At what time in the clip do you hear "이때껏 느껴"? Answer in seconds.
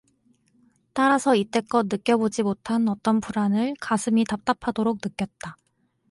1.35-2.17